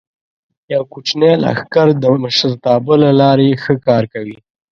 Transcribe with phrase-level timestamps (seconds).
[0.73, 4.37] یو کوچنی لښکر د مشرتابه له لارې ښه کار کوي.